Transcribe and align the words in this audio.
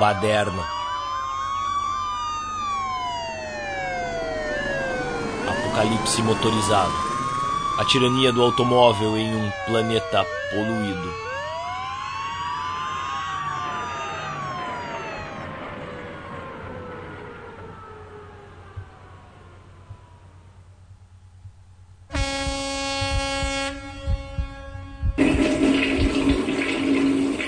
Baderna. 0.00 0.62
Apocalipse 5.46 6.22
motorizado. 6.22 6.92
A 7.78 7.84
tirania 7.84 8.32
do 8.32 8.42
automóvel 8.42 9.16
em 9.18 9.34
um 9.34 9.50
planeta 9.66 10.24
poluído. 10.50 11.33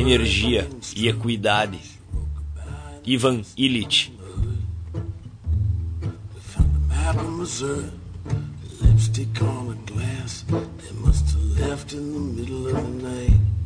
Energia 0.00 0.66
e 0.96 1.08
equidade 1.08 1.78
Ivan 3.06 3.44
Illich. 3.54 4.10
Lipstick 8.80 9.42
on 9.42 9.72
a 9.72 9.90
glass, 9.90 10.44
they 10.48 10.94
must 11.04 11.32
have 11.32 11.68
left 11.68 11.92
in 11.92 12.14
the 12.14 12.20
middle 12.40 12.68
of 12.68 12.76
the 12.76 13.08
night. 13.08 13.59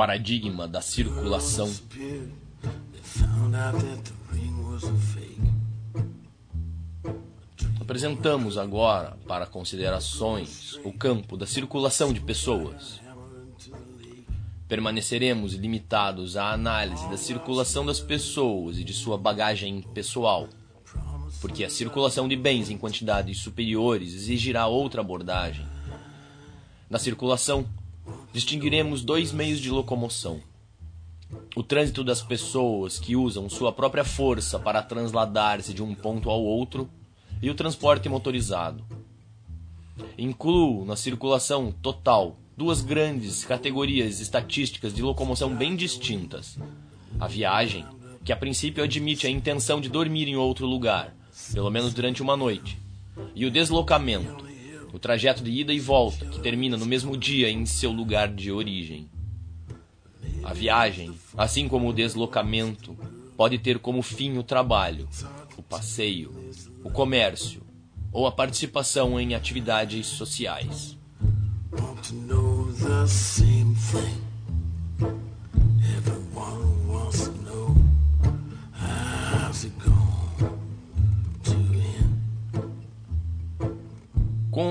Paradigma 0.00 0.66
da 0.66 0.80
circulação. 0.80 1.70
Apresentamos 7.78 8.56
agora 8.56 9.18
para 9.28 9.44
considerações 9.44 10.80
o 10.84 10.90
campo 10.90 11.36
da 11.36 11.46
circulação 11.46 12.14
de 12.14 12.20
pessoas. 12.20 12.98
Permaneceremos 14.66 15.52
limitados 15.52 16.34
à 16.34 16.50
análise 16.50 17.06
da 17.10 17.18
circulação 17.18 17.84
das 17.84 18.00
pessoas 18.00 18.78
e 18.78 18.84
de 18.84 18.94
sua 18.94 19.18
bagagem 19.18 19.82
pessoal, 19.92 20.48
porque 21.42 21.62
a 21.62 21.68
circulação 21.68 22.26
de 22.26 22.36
bens 22.36 22.70
em 22.70 22.78
quantidades 22.78 23.36
superiores 23.36 24.14
exigirá 24.14 24.66
outra 24.66 25.02
abordagem. 25.02 25.68
Na 26.88 26.98
circulação, 26.98 27.68
distinguiremos 28.32 29.02
dois 29.02 29.32
meios 29.32 29.60
de 29.60 29.70
locomoção: 29.70 30.40
o 31.56 31.62
trânsito 31.62 32.04
das 32.04 32.22
pessoas 32.22 32.98
que 32.98 33.16
usam 33.16 33.48
sua 33.48 33.72
própria 33.72 34.04
força 34.04 34.58
para 34.58 34.82
transladar-se 34.82 35.74
de 35.74 35.82
um 35.82 35.94
ponto 35.94 36.30
ao 36.30 36.42
outro 36.42 36.88
e 37.42 37.50
o 37.50 37.54
transporte 37.54 38.08
motorizado. 38.08 38.84
Incluo 40.16 40.84
na 40.84 40.96
circulação 40.96 41.72
total 41.72 42.36
duas 42.56 42.82
grandes 42.82 43.44
categorias 43.44 44.20
estatísticas 44.20 44.94
de 44.94 45.02
locomoção 45.02 45.54
bem 45.54 45.74
distintas: 45.74 46.58
a 47.18 47.26
viagem, 47.26 47.84
que 48.24 48.32
a 48.32 48.36
princípio 48.36 48.84
admite 48.84 49.26
a 49.26 49.30
intenção 49.30 49.80
de 49.80 49.88
dormir 49.88 50.28
em 50.28 50.36
outro 50.36 50.66
lugar, 50.66 51.14
pelo 51.52 51.70
menos 51.70 51.94
durante 51.94 52.22
uma 52.22 52.36
noite, 52.36 52.78
e 53.34 53.46
o 53.46 53.50
deslocamento, 53.50 54.49
o 54.92 54.98
trajeto 54.98 55.42
de 55.42 55.50
ida 55.50 55.72
e 55.72 55.80
volta, 55.80 56.26
que 56.26 56.40
termina 56.40 56.76
no 56.76 56.86
mesmo 56.86 57.16
dia 57.16 57.50
em 57.50 57.64
seu 57.66 57.92
lugar 57.92 58.28
de 58.28 58.50
origem. 58.50 59.08
A 60.42 60.52
viagem, 60.52 61.14
assim 61.36 61.68
como 61.68 61.88
o 61.88 61.92
deslocamento, 61.92 62.96
pode 63.36 63.58
ter 63.58 63.78
como 63.78 64.02
fim 64.02 64.38
o 64.38 64.42
trabalho, 64.42 65.08
o 65.56 65.62
passeio, 65.62 66.32
o 66.82 66.90
comércio 66.90 67.62
ou 68.12 68.26
a 68.26 68.32
participação 68.32 69.20
em 69.20 69.34
atividades 69.34 70.06
sociais. 70.06 70.98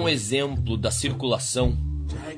O 0.09 0.11
exemplo 0.11 0.75
da 0.75 0.89
circulação, 0.89 1.77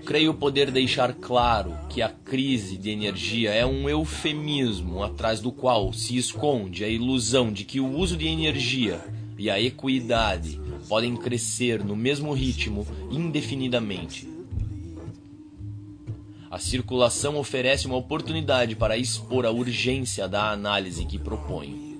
creio 0.05 0.33
poder 0.33 0.69
deixar 0.69 1.13
claro 1.13 1.73
que 1.87 2.01
a 2.01 2.09
crise 2.09 2.75
de 2.75 2.89
energia 2.89 3.51
é 3.51 3.65
um 3.65 3.87
eufemismo 3.87 5.01
atrás 5.01 5.39
do 5.39 5.53
qual 5.53 5.93
se 5.93 6.17
esconde 6.17 6.83
a 6.83 6.89
ilusão 6.89 7.49
de 7.49 7.63
que 7.63 7.79
o 7.79 7.89
uso 7.89 8.17
de 8.17 8.27
energia 8.27 8.99
e 9.37 9.49
a 9.49 9.57
equidade 9.57 10.59
podem 10.89 11.15
crescer 11.15 11.81
no 11.81 11.95
mesmo 11.95 12.33
ritmo 12.33 12.85
indefinidamente. 13.09 14.27
A 16.49 16.59
circulação 16.59 17.37
oferece 17.37 17.87
uma 17.87 17.95
oportunidade 17.95 18.75
para 18.75 18.97
expor 18.97 19.45
a 19.45 19.49
urgência 19.49 20.27
da 20.27 20.51
análise 20.51 21.05
que 21.05 21.17
proponho 21.17 21.90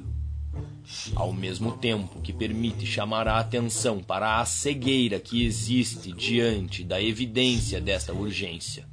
ao 1.16 1.32
mesmo 1.32 1.72
tempo 1.74 2.20
que 2.22 2.34
permite 2.34 2.86
chamar 2.86 3.28
a 3.28 3.40
atenção 3.40 4.00
para 4.00 4.40
a 4.40 4.46
cegueira 4.46 5.20
que 5.20 5.46
existe 5.46 6.12
diante 6.12 6.84
da 6.84 7.02
evidência 7.02 7.80
desta 7.80 8.14
urgência. 8.14 8.86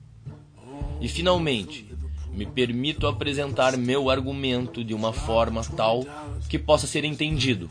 E 1.00 1.08
finalmente, 1.08 1.87
me 2.32 2.46
permito 2.46 3.06
apresentar 3.06 3.76
meu 3.76 4.11
argumento 4.11 4.85
de 4.85 4.94
uma 4.94 5.12
forma 5.12 5.64
tal 5.76 6.05
que 6.49 6.58
possa 6.58 6.87
ser 6.87 7.05
entendido 7.05 7.69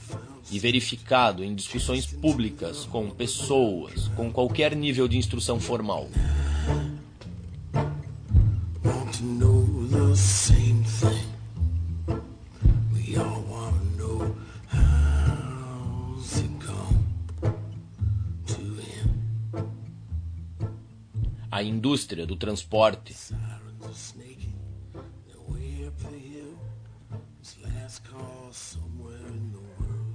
e 0.51 0.59
verificado 0.59 1.43
em 1.43 1.53
discussões 1.53 2.05
públicas 2.05 2.85
com 2.85 3.09
pessoas 3.09 4.07
com 4.09 4.31
qualquer 4.31 4.75
nível 4.75 5.07
de 5.07 5.17
instrução 5.17 5.59
formal. 5.59 6.09
A 21.57 21.63
indústria 21.63 22.25
do 22.25 22.35
transporte. 22.35 23.15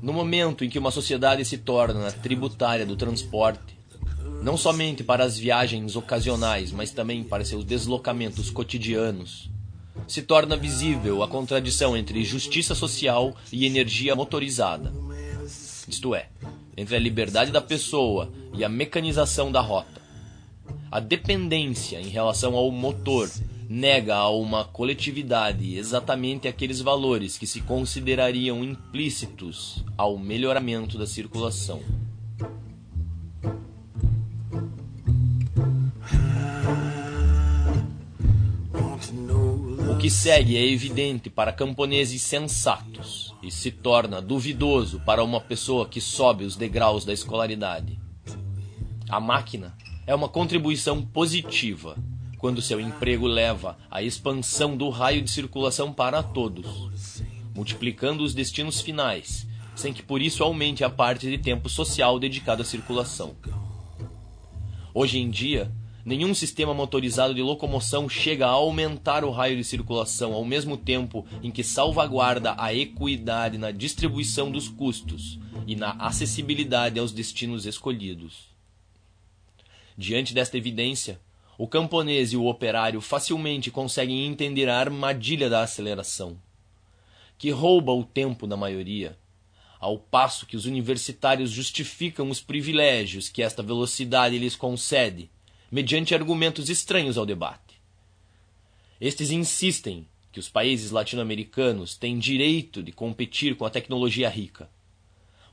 No 0.00 0.12
momento 0.12 0.64
em 0.64 0.70
que 0.70 0.78
uma 0.78 0.92
sociedade 0.92 1.44
se 1.44 1.58
torna 1.58 2.12
tributária 2.12 2.86
do 2.86 2.96
transporte, 2.96 3.76
não 4.40 4.56
somente 4.56 5.02
para 5.02 5.24
as 5.24 5.36
viagens 5.36 5.96
ocasionais, 5.96 6.70
mas 6.70 6.92
também 6.92 7.24
para 7.24 7.44
seus 7.44 7.64
deslocamentos 7.64 8.48
cotidianos, 8.48 9.50
se 10.06 10.22
torna 10.22 10.56
visível 10.56 11.24
a 11.24 11.28
contradição 11.28 11.96
entre 11.96 12.24
justiça 12.24 12.74
social 12.74 13.36
e 13.52 13.66
energia 13.66 14.14
motorizada. 14.14 14.92
Isto 15.88 16.14
é, 16.14 16.28
entre 16.76 16.94
a 16.94 17.00
liberdade 17.00 17.50
da 17.50 17.60
pessoa 17.60 18.32
e 18.54 18.64
a 18.64 18.68
mecanização 18.68 19.50
da 19.50 19.60
rota 19.60 20.01
a 20.92 21.00
dependência 21.00 21.98
em 21.98 22.08
relação 22.08 22.54
ao 22.54 22.70
motor 22.70 23.30
nega 23.66 24.14
a 24.14 24.28
uma 24.28 24.62
coletividade 24.62 25.74
exatamente 25.74 26.46
aqueles 26.46 26.82
valores 26.82 27.38
que 27.38 27.46
se 27.46 27.62
considerariam 27.62 28.62
implícitos 28.62 29.82
ao 29.96 30.18
melhoramento 30.18 30.98
da 30.98 31.06
circulação. 31.06 31.80
O 39.90 39.96
que 39.96 40.10
segue 40.10 40.58
é 40.58 40.66
evidente 40.70 41.30
para 41.30 41.54
camponeses 41.54 42.20
sensatos 42.20 43.34
e 43.42 43.50
se 43.50 43.70
torna 43.70 44.20
duvidoso 44.20 45.00
para 45.06 45.24
uma 45.24 45.40
pessoa 45.40 45.88
que 45.88 46.02
sobe 46.02 46.44
os 46.44 46.54
degraus 46.54 47.06
da 47.06 47.14
escolaridade. 47.14 47.98
A 49.08 49.18
máquina 49.18 49.74
é 50.06 50.14
uma 50.14 50.28
contribuição 50.28 51.00
positiva 51.02 51.96
quando 52.38 52.60
seu 52.60 52.80
emprego 52.80 53.26
leva 53.26 53.78
à 53.88 54.02
expansão 54.02 54.76
do 54.76 54.88
raio 54.88 55.22
de 55.22 55.30
circulação 55.30 55.92
para 55.92 56.22
todos, 56.24 57.22
multiplicando 57.54 58.24
os 58.24 58.34
destinos 58.34 58.80
finais, 58.80 59.46
sem 59.76 59.92
que 59.92 60.02
por 60.02 60.20
isso 60.20 60.42
aumente 60.42 60.82
a 60.82 60.90
parte 60.90 61.30
de 61.30 61.38
tempo 61.38 61.68
social 61.68 62.18
dedicado 62.18 62.62
à 62.62 62.64
circulação. 62.64 63.36
Hoje 64.92 65.20
em 65.20 65.30
dia, 65.30 65.70
nenhum 66.04 66.34
sistema 66.34 66.74
motorizado 66.74 67.32
de 67.32 67.40
locomoção 67.40 68.08
chega 68.08 68.46
a 68.46 68.50
aumentar 68.50 69.24
o 69.24 69.30
raio 69.30 69.56
de 69.56 69.62
circulação 69.62 70.32
ao 70.32 70.44
mesmo 70.44 70.76
tempo 70.76 71.24
em 71.44 71.50
que 71.50 71.62
salvaguarda 71.62 72.56
a 72.58 72.74
equidade 72.74 73.56
na 73.56 73.70
distribuição 73.70 74.50
dos 74.50 74.68
custos 74.68 75.38
e 75.64 75.76
na 75.76 75.92
acessibilidade 75.92 76.98
aos 76.98 77.12
destinos 77.12 77.66
escolhidos. 77.66 78.51
Diante 79.96 80.32
desta 80.32 80.56
evidência, 80.56 81.20
o 81.58 81.68
camponês 81.68 82.32
e 82.32 82.36
o 82.36 82.46
operário 82.46 83.00
facilmente 83.00 83.70
conseguem 83.70 84.26
entender 84.26 84.68
a 84.68 84.78
armadilha 84.78 85.50
da 85.50 85.62
aceleração, 85.62 86.40
que 87.36 87.50
rouba 87.50 87.92
o 87.92 88.04
tempo 88.04 88.46
da 88.46 88.56
maioria, 88.56 89.18
ao 89.78 89.98
passo 89.98 90.46
que 90.46 90.56
os 90.56 90.64
universitários 90.64 91.50
justificam 91.50 92.30
os 92.30 92.40
privilégios 92.40 93.28
que 93.28 93.42
esta 93.42 93.62
velocidade 93.62 94.38
lhes 94.38 94.56
concede, 94.56 95.28
mediante 95.70 96.14
argumentos 96.14 96.68
estranhos 96.68 97.18
ao 97.18 97.26
debate. 97.26 97.80
Estes 99.00 99.30
insistem 99.30 100.06
que 100.30 100.38
os 100.38 100.48
países 100.48 100.90
latino-americanos 100.90 101.96
têm 101.96 102.18
direito 102.18 102.82
de 102.82 102.92
competir 102.92 103.56
com 103.56 103.66
a 103.66 103.70
tecnologia 103.70 104.28
rica. 104.28 104.70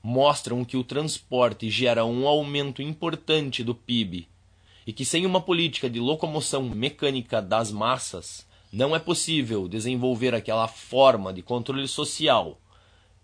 Mostram 0.01 0.63
que 0.63 0.77
o 0.77 0.83
transporte 0.83 1.69
gera 1.69 2.05
um 2.05 2.27
aumento 2.27 2.81
importante 2.81 3.63
do 3.63 3.75
PIB 3.75 4.27
e 4.87 4.93
que 4.93 5.05
sem 5.05 5.25
uma 5.25 5.41
política 5.41 5.89
de 5.89 5.99
locomoção 5.99 6.63
mecânica 6.63 7.41
das 7.41 7.71
massas 7.71 8.47
não 8.71 8.95
é 8.95 8.99
possível 8.99 9.67
desenvolver 9.67 10.33
aquela 10.33 10.67
forma 10.67 11.33
de 11.33 11.41
controle 11.41 11.87
social 11.87 12.59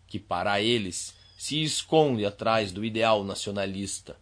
que 0.07 0.19
para 0.19 0.61
eles 0.61 1.15
se 1.37 1.61
esconde 1.61 2.25
atrás 2.25 2.71
do 2.71 2.83
ideal 2.83 3.23
nacionalista. 3.23 4.15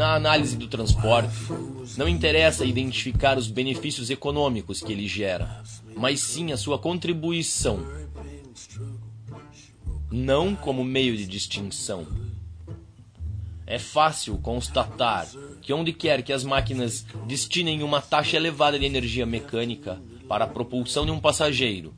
Na 0.00 0.14
análise 0.14 0.56
do 0.56 0.66
transporte, 0.66 1.36
não 1.98 2.08
interessa 2.08 2.64
identificar 2.64 3.36
os 3.36 3.48
benefícios 3.48 4.08
econômicos 4.08 4.80
que 4.80 4.90
ele 4.94 5.06
gera, 5.06 5.62
mas 5.94 6.20
sim 6.20 6.52
a 6.52 6.56
sua 6.56 6.78
contribuição, 6.78 7.86
não 10.10 10.56
como 10.56 10.82
meio 10.82 11.14
de 11.14 11.26
distinção. 11.26 12.06
É 13.66 13.78
fácil 13.78 14.38
constatar 14.38 15.28
que 15.60 15.70
onde 15.70 15.92
quer 15.92 16.22
que 16.22 16.32
as 16.32 16.44
máquinas 16.44 17.04
destinem 17.26 17.82
uma 17.82 18.00
taxa 18.00 18.38
elevada 18.38 18.78
de 18.78 18.86
energia 18.86 19.26
mecânica 19.26 20.00
para 20.26 20.46
a 20.46 20.48
propulsão 20.48 21.04
de 21.04 21.12
um 21.12 21.20
passageiro, 21.20 21.92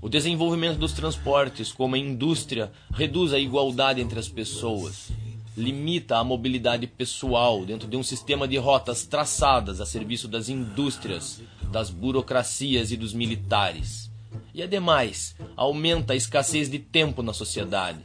o 0.00 0.08
desenvolvimento 0.08 0.78
dos 0.78 0.92
transportes 0.92 1.72
como 1.72 1.96
a 1.96 1.98
indústria 1.98 2.70
reduz 2.94 3.32
a 3.32 3.40
igualdade 3.40 4.00
entre 4.00 4.20
as 4.20 4.28
pessoas, 4.28 5.10
limita 5.56 6.18
a 6.18 6.24
mobilidade 6.24 6.86
pessoal 6.86 7.64
dentro 7.64 7.88
de 7.88 7.96
um 7.96 8.02
sistema 8.02 8.46
de 8.46 8.56
rotas 8.56 9.04
traçadas 9.04 9.80
a 9.80 9.86
serviço 9.86 10.28
das 10.28 10.48
indústrias, 10.48 11.42
das 11.70 11.90
burocracias 11.90 12.92
e 12.92 12.96
dos 12.96 13.12
militares. 13.12 14.10
E 14.54 14.62
ademais, 14.62 15.34
aumenta 15.56 16.12
a 16.12 16.16
escassez 16.16 16.70
de 16.70 16.78
tempo 16.78 17.22
na 17.22 17.32
sociedade. 17.32 17.98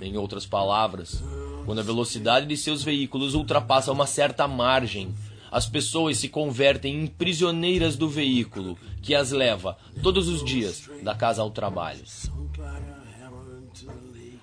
Em 0.00 0.16
outras 0.16 0.46
palavras, 0.46 1.22
quando 1.64 1.78
a 1.78 1.82
velocidade 1.82 2.46
de 2.46 2.56
seus 2.56 2.82
veículos 2.82 3.34
ultrapassa 3.34 3.92
uma 3.92 4.06
certa 4.06 4.48
margem, 4.48 5.14
as 5.50 5.66
pessoas 5.66 6.16
se 6.16 6.28
convertem 6.28 7.02
em 7.02 7.06
prisioneiras 7.06 7.94
do 7.94 8.08
veículo 8.08 8.78
que 9.02 9.14
as 9.14 9.32
leva 9.32 9.76
todos 10.02 10.26
os 10.26 10.42
dias 10.42 10.88
da 11.02 11.14
casa 11.14 11.42
ao 11.42 11.50
trabalho. 11.50 12.02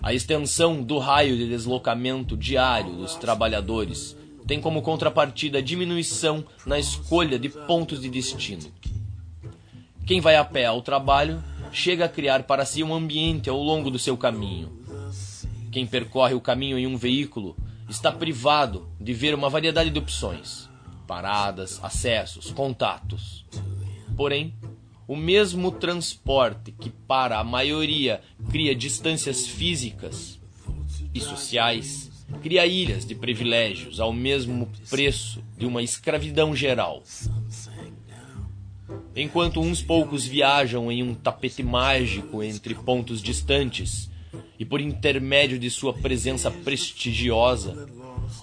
A 0.02 0.14
extensão 0.14 0.82
do 0.82 0.98
raio 0.98 1.38
de 1.38 1.48
deslocamento 1.48 2.38
diário 2.38 2.94
dos 2.96 3.16
trabalhadores 3.16 4.16
tem 4.48 4.60
como 4.60 4.82
contrapartida 4.82 5.60
a 5.60 5.62
diminuição 5.62 6.44
na 6.66 6.80
escolha 6.80 7.38
de 7.38 7.50
pontos 7.50 8.02
de 8.02 8.10
destino. 8.10 8.72
Quem 10.06 10.22
vai 10.22 10.36
a 10.36 10.46
pé 10.46 10.66
ao 10.66 10.82
trabalho 10.82 11.44
chega 11.72 12.06
a 12.06 12.10
criar 12.10 12.44
para 12.44 12.66
si 12.66 12.84
um 12.84 12.94
ambiente 12.94 13.50
ao 13.50 13.62
longo 13.62 13.92
do 13.92 14.00
seu 14.00 14.18
caminho 14.18 14.80
quem 15.72 15.86
percorre 15.86 16.34
o 16.34 16.42
caminho 16.42 16.78
em 16.78 16.88
um 16.88 16.98
veículo 16.98 17.56
está 17.88 18.12
privado 18.12 18.88
de 19.00 19.14
ver 19.14 19.36
uma 19.36 19.50
variedade 19.50 19.90
de 19.90 20.00
opções, 20.00 20.68
paradas, 21.08 21.80
acessos, 21.84 22.52
contatos. 22.52 23.46
Porém, 24.18 24.54
o 25.10 25.16
mesmo 25.16 25.72
transporte 25.72 26.72
que 26.72 26.92
para 26.92 27.40
a 27.40 27.44
maioria 27.44 28.22
cria 28.52 28.76
distâncias 28.76 29.48
físicas 29.48 30.40
e 31.12 31.20
sociais, 31.20 32.12
cria 32.44 32.68
ilhas 32.68 33.08
de 33.08 33.16
privilégios 33.16 34.00
ao 34.00 34.14
mesmo 34.14 34.70
preço 34.88 35.44
de 35.58 35.66
uma 35.66 35.82
escravidão 35.82 36.56
geral. 36.56 37.02
Enquanto 39.16 39.60
uns 39.60 39.82
poucos 39.82 40.28
viajam 40.28 40.92
em 40.92 41.02
um 41.02 41.16
tapete 41.16 41.64
mágico 41.64 42.44
entre 42.44 42.76
pontos 42.76 43.20
distantes, 43.20 44.12
e 44.60 44.64
por 44.64 44.80
intermédio 44.80 45.58
de 45.58 45.72
sua 45.72 45.92
presença 45.92 46.52
prestigiosa, 46.52 47.90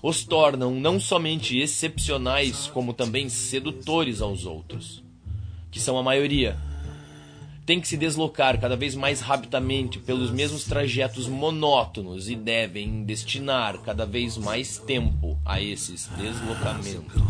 os 0.03 0.25
tornam 0.25 0.75
não 0.75 0.99
somente 0.99 1.57
excepcionais, 1.57 2.67
como 2.67 2.93
também 2.93 3.29
sedutores 3.29 4.21
aos 4.21 4.45
outros, 4.45 5.06
que 5.77 5.83
são 5.83 5.99
a 5.99 6.03
maioria. 6.03 6.57
Tem 7.67 7.79
que 7.79 7.87
se 7.87 7.99
deslocar 7.99 8.59
cada 8.59 8.75
vez 8.75 8.95
mais 8.95 9.21
rapidamente 9.21 9.99
pelos 9.99 10.31
mesmos 10.31 10.65
trajetos 10.65 11.29
monótonos 11.29 12.31
e 12.31 12.35
devem 12.35 13.05
destinar 13.05 13.77
cada 13.81 14.07
vez 14.07 14.39
mais 14.39 14.79
tempo 14.79 15.39
a 15.45 15.61
esses 15.61 16.09
deslocamentos. 16.17 17.23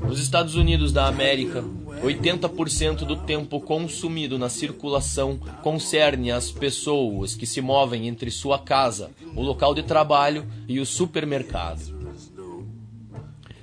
Nos 0.00 0.18
Estados 0.18 0.54
Unidos 0.54 0.92
da 0.92 1.06
América, 1.08 1.62
80% 2.02 3.04
do 3.04 3.16
tempo 3.16 3.60
consumido 3.60 4.38
na 4.38 4.48
circulação 4.48 5.36
concerne 5.62 6.30
as 6.30 6.50
pessoas 6.50 7.34
que 7.34 7.44
se 7.44 7.60
movem 7.60 8.08
entre 8.08 8.30
sua 8.30 8.58
casa, 8.58 9.10
o 9.36 9.42
local 9.42 9.74
de 9.74 9.82
trabalho 9.82 10.46
e 10.66 10.80
o 10.80 10.86
supermercado. 10.86 12.01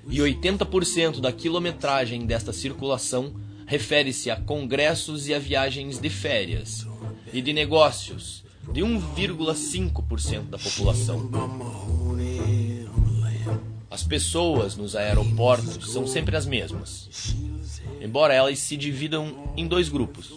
E 0.10 0.18
80% 0.18 1.20
da 1.20 1.32
quilometragem 1.32 2.26
desta 2.26 2.52
circulação 2.52 3.34
refere-se 3.66 4.32
a 4.32 4.36
congressos 4.36 5.28
e 5.28 5.34
a 5.34 5.40
viagens 5.40 6.00
de 6.00 6.10
férias 6.10 6.88
e 7.32 7.42
de 7.42 7.54
negócios 7.54 8.44
de 8.74 8.82
1,5% 8.82 10.50
da 10.50 10.58
população. 10.58 11.30
As 13.90 14.04
pessoas 14.04 14.76
nos 14.76 14.96
aeroportos 14.96 15.92
são 15.92 16.08
sempre 16.08 16.36
as 16.36 16.46
mesmas 16.46 17.10
embora 18.02 18.34
elas 18.34 18.60
se 18.60 18.78
dividam 18.78 19.54
em 19.56 19.68
dois 19.68 19.90
grupos: 19.90 20.34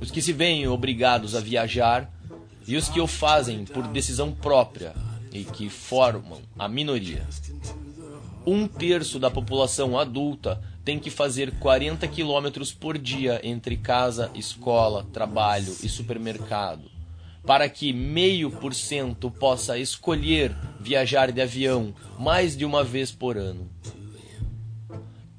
os 0.00 0.10
que 0.10 0.22
se 0.22 0.32
veem 0.32 0.68
obrigados 0.68 1.34
a 1.34 1.40
viajar 1.40 2.10
e 2.66 2.76
os 2.76 2.88
que 2.88 3.00
o 3.00 3.06
fazem 3.06 3.64
por 3.64 3.86
decisão 3.88 4.32
própria 4.32 4.94
e 5.32 5.44
que 5.44 5.68
formam 5.68 6.40
a 6.58 6.68
minoria. 6.68 7.26
Um 8.46 8.66
terço 8.66 9.18
da 9.18 9.30
população 9.30 9.98
adulta 9.98 10.60
tem 10.84 10.98
que 10.98 11.10
fazer 11.10 11.52
40 11.58 12.06
quilômetros 12.08 12.72
por 12.72 12.96
dia 12.96 13.40
entre 13.44 13.76
casa, 13.76 14.30
escola, 14.34 15.06
trabalho 15.12 15.76
e 15.82 15.88
supermercado, 15.88 16.90
para 17.46 17.68
que 17.68 17.92
meio 17.92 18.50
por 18.50 18.74
cento 18.74 19.30
possa 19.30 19.78
escolher 19.78 20.56
viajar 20.80 21.30
de 21.30 21.40
avião 21.40 21.94
mais 22.18 22.56
de 22.56 22.64
uma 22.64 22.82
vez 22.82 23.10
por 23.10 23.36
ano 23.36 23.68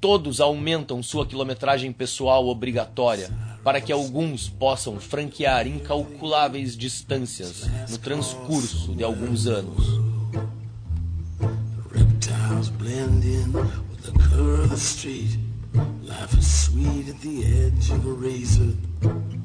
todos 0.02 0.40
aumentam 0.40 1.00
sua 1.00 1.24
quilometragem 1.24 1.92
pessoal 1.92 2.48
obrigatória 2.48 3.30
para 3.62 3.80
que 3.80 3.92
alguns 3.92 4.48
possam 4.48 4.98
franquear 4.98 5.68
incalculáveis 5.68 6.76
distâncias 6.76 7.70
no 7.88 7.96
transcurso 7.98 8.96
de 8.96 9.04
alguns 9.04 9.46
anos. 9.46 10.01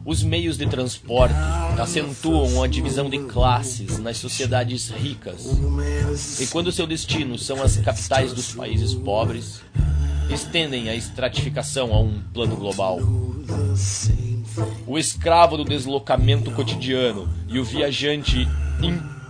Os 0.05 0.23
meios 0.23 0.57
de 0.57 0.67
transporte 0.67 1.35
acentuam 1.79 2.63
a 2.63 2.67
divisão 2.67 3.09
de 3.09 3.19
classes 3.19 3.97
nas 3.99 4.17
sociedades 4.17 4.89
ricas. 4.89 5.45
E 6.39 6.47
quando 6.47 6.71
seu 6.71 6.87
destino 6.87 7.37
são 7.37 7.61
as 7.61 7.77
capitais 7.77 8.33
dos 8.33 8.53
países 8.53 8.93
pobres, 8.93 9.61
estendem 10.29 10.89
a 10.89 10.95
estratificação 10.95 11.93
a 11.93 11.99
um 11.99 12.21
plano 12.33 12.55
global. 12.55 12.99
O 14.85 14.97
escravo 14.97 15.57
do 15.57 15.65
deslocamento 15.65 16.51
cotidiano 16.51 17.27
e 17.47 17.59
o 17.59 17.65
viajante 17.65 18.47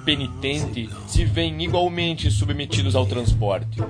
impenitente 0.08 0.90
se 1.06 1.26
veem 1.26 1.62
igualmente 1.62 2.32
submetidos 2.32 2.96
ao 2.96 3.06
transporte 3.06 3.84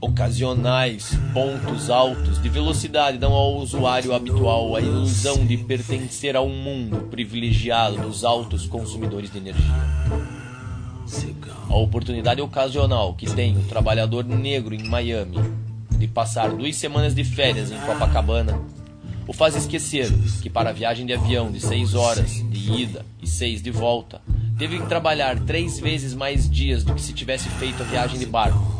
ocasionais 0.00 1.10
pontos 1.34 1.90
altos 1.90 2.40
de 2.40 2.48
velocidade 2.48 3.18
dão 3.18 3.34
ao 3.34 3.56
usuário 3.56 4.14
habitual 4.14 4.74
a 4.74 4.80
ilusão 4.80 5.44
de 5.44 5.58
pertencer 5.58 6.34
a 6.34 6.40
um 6.40 6.48
mundo 6.48 7.08
privilegiado 7.10 7.98
dos 7.98 8.24
altos 8.24 8.66
consumidores 8.66 9.30
de 9.30 9.36
energia. 9.36 9.74
A 11.68 11.76
oportunidade 11.76 12.40
ocasional 12.40 13.12
que 13.12 13.26
tem 13.26 13.54
o 13.54 13.62
trabalhador 13.64 14.24
negro 14.24 14.74
em 14.74 14.88
Miami 14.88 15.36
de 15.90 16.08
passar 16.08 16.50
duas 16.52 16.74
semanas 16.74 17.14
de 17.14 17.22
férias 17.22 17.70
em 17.70 17.78
Copacabana 17.80 18.58
o 19.28 19.32
faz 19.32 19.54
esquecer 19.54 20.10
que 20.42 20.50
para 20.50 20.70
a 20.70 20.72
viagem 20.72 21.06
de 21.06 21.12
avião 21.12 21.52
de 21.52 21.60
seis 21.60 21.94
horas 21.94 22.42
de 22.50 22.72
ida 22.72 23.06
e 23.22 23.28
seis 23.28 23.62
de 23.62 23.70
volta 23.70 24.20
teve 24.58 24.80
que 24.80 24.86
trabalhar 24.88 25.38
três 25.44 25.78
vezes 25.78 26.14
mais 26.14 26.50
dias 26.50 26.82
do 26.82 26.94
que 26.94 27.00
se 27.00 27.12
tivesse 27.12 27.48
feito 27.50 27.80
a 27.80 27.86
viagem 27.86 28.18
de 28.18 28.26
barco 28.26 28.78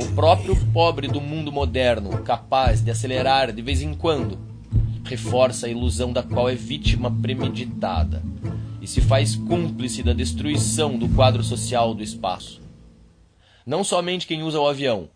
o 0.00 0.14
próprio 0.14 0.54
pobre 0.72 1.08
do 1.08 1.20
mundo 1.20 1.50
moderno, 1.50 2.22
capaz 2.22 2.80
de 2.80 2.90
acelerar 2.90 3.52
de 3.52 3.60
vez 3.60 3.82
em 3.82 3.92
quando, 3.92 4.38
reforça 5.04 5.66
a 5.66 5.70
ilusão 5.70 6.12
da 6.12 6.22
qual 6.22 6.48
é 6.48 6.54
vítima 6.54 7.10
premeditada 7.10 8.22
e 8.80 8.86
se 8.86 9.00
faz 9.00 9.34
cúmplice 9.34 10.04
da 10.04 10.12
destruição 10.12 10.96
do 10.96 11.08
quadro 11.08 11.42
social 11.42 11.94
do 11.94 12.02
espaço. 12.02 12.60
Não 13.66 13.82
somente 13.82 14.24
quem 14.24 14.44
usa 14.44 14.60
o 14.60 14.68
avião, 14.68 15.08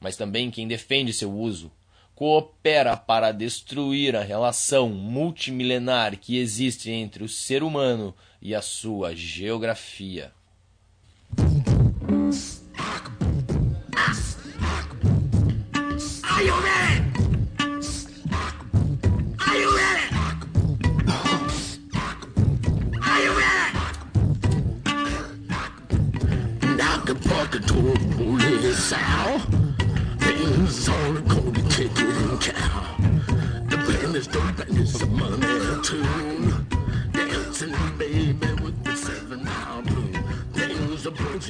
mas 0.00 0.16
também 0.16 0.50
quem 0.50 0.66
defende 0.66 1.12
seu 1.12 1.32
uso, 1.32 1.70
coopera 2.14 2.96
para 2.96 3.32
destruir 3.32 4.14
a 4.14 4.22
relação 4.22 4.88
multimilenar 4.88 6.16
que 6.16 6.38
existe 6.38 6.90
entre 6.90 7.24
o 7.24 7.28
ser 7.28 7.62
humano 7.62 8.14
e 8.40 8.54
a 8.54 8.62
sua 8.62 9.14
geografia. 9.14 10.32
Told 27.66 27.98
police 28.16 28.92
things 30.18 30.88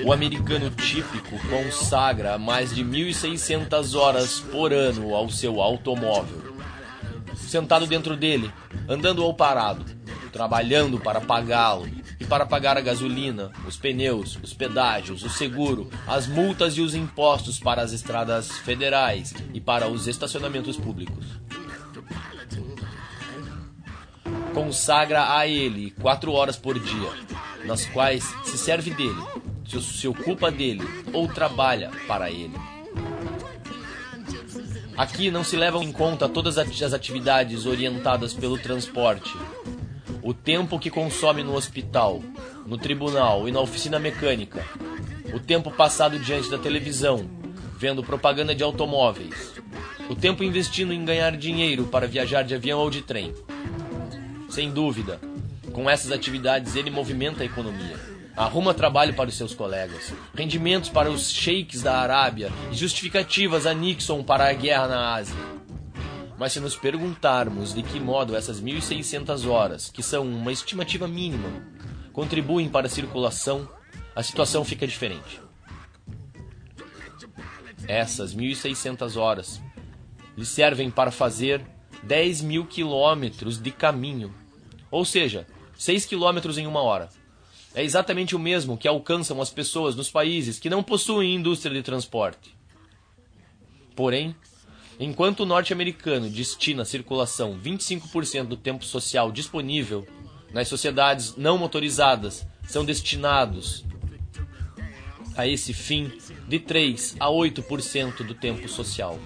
O 0.05 0.13
americano 0.13 0.71
típico 0.71 1.39
consagra 1.49 2.37
mais 2.37 2.75
de 2.75 2.85
1.600 2.85 3.95
horas 3.99 4.41
por 4.41 4.73
ano 4.73 5.15
ao 5.15 5.31
seu 5.31 5.63
automóvel. 5.63 6.55
Sentado 7.35 7.87
dentro 7.87 8.17
dele, 8.17 8.53
andando 8.87 9.25
ou 9.25 9.33
parado, 9.33 9.85
trabalhando 10.31 10.99
para 10.99 11.23
pagá-lo 11.23 11.89
e 12.21 12.25
para 12.27 12.45
pagar 12.45 12.77
a 12.77 12.83
gasolina, 12.83 13.51
os 13.67 13.77
pneus, 13.79 14.39
os 14.43 14.53
pedágios, 14.53 15.23
o 15.23 15.31
seguro, 15.31 15.89
as 16.07 16.27
multas 16.27 16.77
e 16.77 16.83
os 16.83 16.95
impostos 16.95 17.59
para 17.59 17.81
as 17.81 17.93
estradas 17.93 18.59
federais 18.59 19.33
e 19.55 19.61
para 19.61 19.89
os 19.89 20.07
estacionamentos 20.07 20.77
públicos. 20.77 21.25
Consagra 24.55 25.37
a 25.37 25.47
ele 25.47 25.91
quatro 26.01 26.33
horas 26.33 26.57
por 26.57 26.79
dia, 26.79 27.11
nas 27.67 27.85
quais 27.87 28.25
se 28.45 28.57
serve 28.57 28.91
dele 28.91 29.23
se 29.81 30.07
ocupa 30.07 30.51
dele 30.51 30.83
ou 31.13 31.29
trabalha 31.29 31.91
para 32.07 32.31
ele. 32.31 32.55
Aqui 34.97 35.31
não 35.31 35.43
se 35.43 35.57
levam 35.57 35.83
em 35.83 35.91
conta 35.91 36.29
todas 36.29 36.57
as 36.57 36.93
atividades 36.93 37.67
orientadas 37.67 38.33
pelo 38.33 38.57
transporte, 38.57 39.37
o 40.23 40.33
tempo 40.33 40.79
que 40.79 40.91
consome 40.91 41.43
no 41.43 41.55
hospital, 41.55 42.23
no 42.65 42.79
tribunal 42.79 43.49
e 43.49 43.53
na 43.53 43.61
oficina 43.61 43.99
mecânica, 43.99 44.65
o 45.35 45.41
tempo 45.41 45.71
passado 45.71 46.19
diante 46.19 46.49
da 46.49 46.59
televisão, 46.59 47.29
vendo 47.77 48.05
propaganda 48.05 48.55
de 48.55 48.63
automóveis, 48.63 49.53
o 50.09 50.15
tempo 50.15 50.45
investindo 50.45 50.93
em 50.93 51.05
ganhar 51.05 51.37
dinheiro 51.37 51.87
para 51.87 52.07
viajar 52.07 52.43
de 52.43 52.55
avião 52.55 52.79
ou 52.79 52.89
de 52.89 53.03
trem. 53.03 53.35
Sem 54.55 54.71
dúvida, 54.71 55.21
com 55.73 55.91
essas 55.91 56.13
atividades 56.13 56.77
ele 56.77 56.89
movimenta 56.89 57.43
a 57.43 57.47
economia 57.47 58.15
arruma 58.37 58.73
trabalho 58.73 59.15
para 59.15 59.29
os 59.29 59.37
seus 59.37 59.53
colegas, 59.53 60.13
rendimentos 60.33 60.89
para 60.89 61.11
os 61.11 61.33
sheiks 61.33 61.83
da 61.83 61.99
Arábia 61.99 62.53
e 62.71 62.75
justificativas 62.75 63.67
a 63.67 63.75
Nixon 63.75 64.23
para 64.23 64.49
a 64.49 64.53
guerra 64.53 64.87
na 64.87 65.15
Ásia. 65.15 65.37
Mas 66.39 66.53
se 66.53 66.61
nos 66.61 66.77
perguntarmos 66.77 67.75
de 67.75 67.83
que 67.83 67.99
modo 67.99 68.37
essas 68.37 68.61
1.600 68.61 69.49
horas, 69.49 69.89
que 69.89 70.03
são 70.03 70.25
uma 70.25 70.53
estimativa 70.53 71.09
mínima, 71.09 71.49
contribuem 72.13 72.69
para 72.69 72.87
a 72.87 72.91
circulação, 72.91 73.69
a 74.15 74.23
situação 74.23 74.65
fica 74.65 74.87
diferente. 74.87 75.41
Essas 77.89 78.35
1.600 78.35 79.17
horas 79.17 79.61
lhe 80.37 80.47
servem 80.47 80.91
para 80.91 81.11
fazer 81.11 81.61
10 82.05 82.43
mil 82.43 82.67
quilômetros 82.67 83.61
de 83.61 83.71
caminho, 83.71 84.35
ou 84.95 85.05
seja, 85.05 85.45
6 85.77 86.07
quilômetros 86.07 86.57
em 86.57 86.69
uma 86.69 86.81
hora 86.81 87.09
é 87.75 87.83
exatamente 87.83 88.37
o 88.37 88.39
mesmo 88.39 88.79
que 88.79 88.87
alcançam 88.87 89.43
as 89.43 89.51
pessoas 89.51 89.97
nos 89.97 90.09
países 90.09 90.61
que 90.61 90.71
não 90.71 90.85
possuem 90.85 91.35
indústria 91.35 91.75
de 91.75 91.83
transporte. 91.83 92.55
Porém, 93.97 94.37
enquanto 95.01 95.41
o 95.41 95.47
norte-americano 95.47 96.31
destina 96.31 96.83
à 96.83 96.85
circulação 96.85 97.59
25% 97.59 98.45
do 98.45 98.57
tempo 98.57 98.85
social 98.85 99.33
disponível, 99.33 100.07
nas 100.53 100.69
sociedades 100.69 101.35
não 101.37 101.59
motorizadas 101.59 102.47
são 102.65 102.85
destinados 102.85 103.85
a 105.37 105.45
esse 105.45 105.73
fim 105.73 106.13
de 106.47 106.61
3 106.61 107.17
a 107.19 107.27
8% 107.27 108.25
do 108.25 108.35
tempo 108.35 108.69
social. 108.69 109.19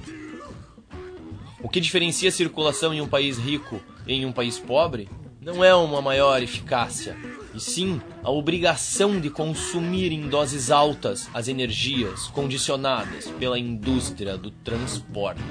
O 1.60 1.68
que 1.68 1.78
diferencia 1.78 2.30
a 2.30 2.32
circulação 2.32 2.94
em 2.94 3.02
um 3.02 3.08
país 3.08 3.36
rico 3.36 3.82
e 4.06 4.14
em 4.14 4.24
um 4.24 4.32
país 4.32 4.58
pobre 4.58 5.10
não 5.40 5.62
é 5.62 5.74
uma 5.74 6.02
maior 6.02 6.42
eficácia, 6.42 7.16
e 7.54 7.60
sim 7.60 8.00
a 8.22 8.30
obrigação 8.30 9.20
de 9.20 9.30
consumir 9.30 10.12
em 10.12 10.28
doses 10.28 10.70
altas 10.70 11.28
as 11.32 11.48
energias 11.48 12.26
condicionadas 12.28 13.28
pela 13.38 13.58
indústria 13.58 14.36
do 14.36 14.50
transporte. 14.50 15.42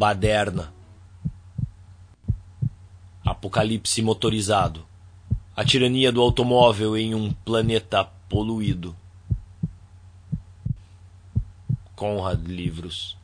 baderna. 0.00 0.69
Apocalipse 3.40 4.02
motorizado. 4.02 4.84
A 5.56 5.64
tirania 5.64 6.12
do 6.12 6.20
automóvel 6.20 6.94
em 6.94 7.14
um 7.14 7.32
planeta 7.32 8.04
poluído. 8.28 8.94
Conrad 11.96 12.46
Livros 12.46 13.16